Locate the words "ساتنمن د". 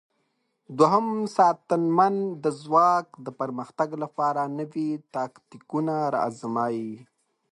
1.37-2.45